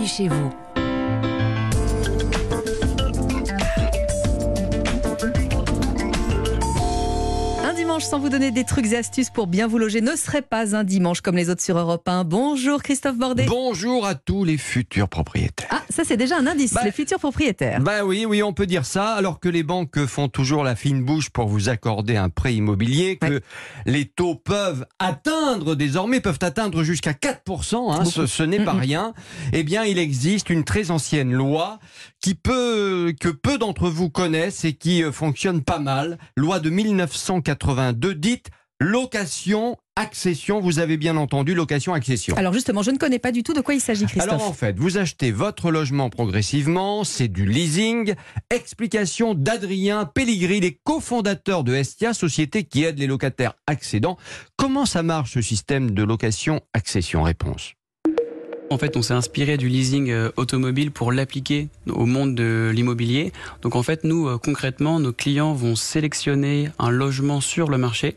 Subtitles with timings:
[0.00, 0.50] bienvenue chez vous.
[7.64, 10.42] Un dimanche sans vous donner des trucs et astuces pour bien vous loger ne serait
[10.42, 12.24] pas un dimanche comme les autres sur Europe 1.
[12.24, 13.46] Bonjour Christophe Bordet.
[13.46, 15.68] Bonjour à tous les futurs propriétaires.
[15.70, 17.80] Ah, ça c'est déjà un indice, Bah, les futurs propriétaires.
[17.80, 21.04] Bah oui, oui, on peut dire ça, alors que les banques font toujours la fine
[21.04, 23.40] bouche pour vous accorder un prêt immobilier, que
[23.86, 29.12] les taux peuvent atteindre désormais, peuvent atteindre jusqu'à 4%, hein, ce, ce n'est pas rien.
[29.52, 31.78] Eh bien, il existe une très ancienne loi
[32.20, 36.18] qui peut, que peu d'entre vous connaissent et qui euh, fonctionne pas mal.
[36.36, 40.60] Loi de 1982 dite location accession.
[40.60, 42.34] Vous avez bien entendu location accession.
[42.36, 44.32] Alors justement, je ne connais pas du tout de quoi il s'agit Christophe.
[44.32, 48.14] Alors en fait, vous achetez votre logement progressivement, c'est du leasing.
[48.48, 54.16] Explication d'Adrien Pelligri, les cofondateurs de Estia, société qui aide les locataires accédants.
[54.56, 57.74] Comment ça marche ce système de location accession Réponse?
[58.72, 63.32] En fait, on s'est inspiré du leasing euh, automobile pour l'appliquer au monde de l'immobilier.
[63.62, 68.16] Donc en fait, nous, euh, concrètement, nos clients vont sélectionner un logement sur le marché.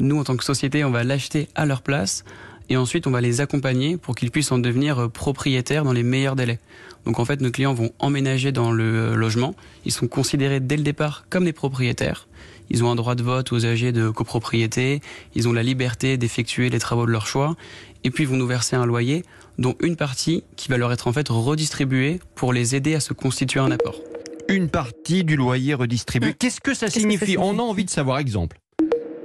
[0.00, 2.24] Nous, en tant que société, on va l'acheter à leur place.
[2.70, 6.02] Et ensuite, on va les accompagner pour qu'ils puissent en devenir euh, propriétaires dans les
[6.02, 6.58] meilleurs délais.
[7.04, 9.54] Donc en fait, nos clients vont emménager dans le euh, logement.
[9.84, 12.28] Ils sont considérés dès le départ comme des propriétaires.
[12.70, 15.00] Ils ont un droit de vote aux âgés de copropriété.
[15.34, 17.56] Ils ont la liberté d'effectuer les travaux de leur choix.
[18.04, 19.24] Et puis, ils vont nous verser un loyer
[19.58, 23.12] dont une partie qui va leur être en fait redistribuée pour les aider à se
[23.12, 23.96] constituer un apport.
[24.48, 26.34] Une partie du loyer redistribué.
[26.38, 27.36] Qu'est-ce que ça Qu'est-ce que ça signifie?
[27.36, 28.18] On a envie de savoir.
[28.18, 28.59] Exemple.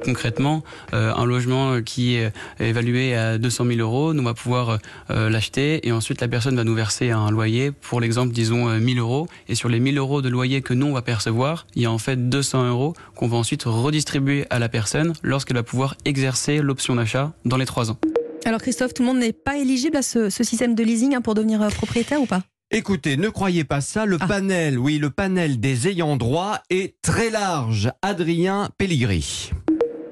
[0.06, 4.78] Concrètement, euh, un logement qui est évalué à 200 000 euros, nous on va pouvoir
[5.09, 8.80] euh, l'acheter et ensuite la personne va nous verser un loyer pour l'exemple, disons, euh,
[8.80, 9.28] 1000 euros.
[9.50, 11.92] Et sur les 1000 euros de loyer que nous on va percevoir, il y a
[11.92, 16.61] en fait 200 euros qu'on va ensuite redistribuer à la personne lorsqu'elle va pouvoir exercer
[16.61, 17.98] l'option d'achat dans les trois ans.
[18.45, 21.22] Alors Christophe, tout le monde n'est pas éligible à ce, ce système de leasing hein,
[21.22, 22.44] pour devenir euh, propriétaire ou pas?
[22.70, 24.28] Écoutez, ne croyez pas ça, le Ah.
[24.28, 27.92] panel, oui, le panel des ayants droit est très large.
[28.03, 29.52] Adrien Pelligri.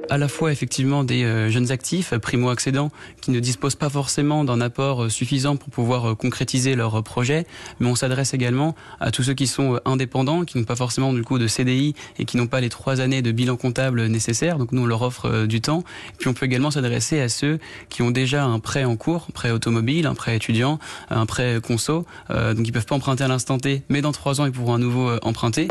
[0.09, 2.91] À la fois effectivement des euh, jeunes actifs, primo-accédants,
[3.21, 7.01] qui ne disposent pas forcément d'un apport euh, suffisant pour pouvoir euh, concrétiser leur euh,
[7.01, 7.45] projet,
[7.79, 11.13] mais on s'adresse également à tous ceux qui sont euh, indépendants, qui n'ont pas forcément
[11.13, 14.57] du coup de CDI et qui n'ont pas les trois années de bilan comptable nécessaires,
[14.57, 15.83] donc nous on leur offre euh, du temps.
[16.19, 17.59] Puis on peut également s'adresser à ceux
[17.89, 21.59] qui ont déjà un prêt en cours, un prêt automobile, un prêt étudiant, un prêt
[21.61, 24.51] conso, euh, donc ils peuvent pas emprunter à l'instant T, mais dans trois ans ils
[24.51, 25.67] pourront à nouveau euh, emprunter.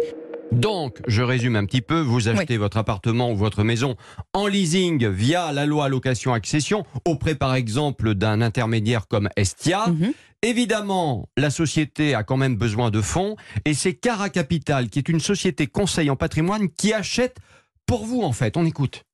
[0.52, 3.96] Donc, je résume un petit peu, vous achetez votre appartement ou votre maison
[4.34, 9.86] en leasing via la loi location accession auprès par exemple d'un intermédiaire comme Estia.
[9.88, 10.12] Mhm.
[10.42, 15.08] Évidemment, la société a quand même besoin de fonds et c'est Cara Capital qui est
[15.08, 17.38] une société conseil en patrimoine qui achète
[17.86, 18.56] pour vous en fait.
[18.56, 19.04] On écoute.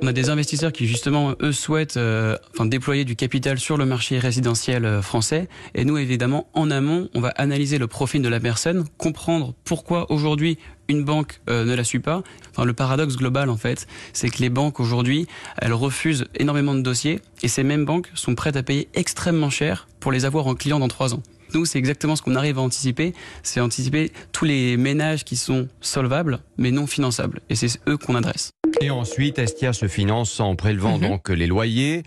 [0.00, 3.84] On a des investisseurs qui justement eux souhaitent euh, enfin déployer du capital sur le
[3.84, 8.28] marché résidentiel euh, français et nous évidemment en amont on va analyser le profil de
[8.28, 10.56] la personne, comprendre pourquoi aujourd'hui
[10.88, 12.22] une banque euh, ne la suit pas.
[12.50, 15.26] Enfin le paradoxe global en fait, c'est que les banques aujourd'hui,
[15.60, 19.88] elles refusent énormément de dossiers et ces mêmes banques sont prêtes à payer extrêmement cher
[19.98, 21.22] pour les avoir en client dans trois ans.
[21.54, 25.66] Nous, c'est exactement ce qu'on arrive à anticiper, c'est anticiper tous les ménages qui sont
[25.80, 28.52] solvables mais non finançables et c'est eux qu'on adresse.
[28.80, 31.08] Et ensuite, Estia se finance en prélevant Mhm.
[31.08, 32.04] donc les loyers,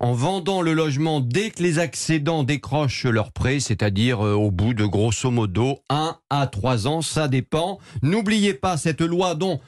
[0.00, 4.74] en vendant le logement dès que les accédants décrochent leur prêt, c'est-à-dire euh, au bout
[4.74, 7.78] de grosso modo 1 à 3 ans, ça dépend.
[8.02, 9.60] N'oubliez pas cette loi dont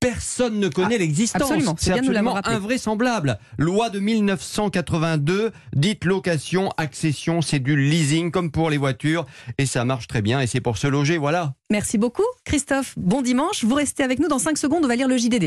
[0.00, 1.40] personne ne connaît l'existence.
[1.42, 3.38] Ah, absolument, c'est absolument invraisemblable.
[3.56, 9.24] Loi de 1982, dite location, accession, c'est du leasing comme pour les voitures
[9.56, 11.54] et ça marche très bien et c'est pour se loger, voilà.
[11.70, 13.64] Merci beaucoup Christophe, bon dimanche.
[13.64, 15.42] Vous restez avec nous dans 5 secondes, on va lire le JDD.